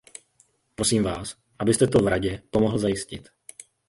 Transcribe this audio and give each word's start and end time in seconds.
Prosím 0.75 1.03
vás, 1.03 1.35
abyste 1.59 1.87
to 1.87 1.99
v 1.99 2.07
Radě 2.07 2.41
pomohl 2.51 2.77
zajistit. 2.77 3.29